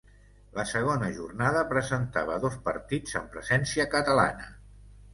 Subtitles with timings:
[0.59, 4.53] La segona jornada presentava dos partits amb presència catalana.